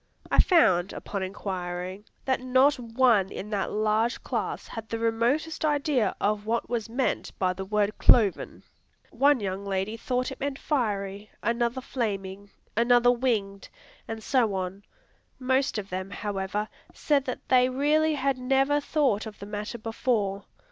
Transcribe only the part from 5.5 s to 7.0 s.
idea of what was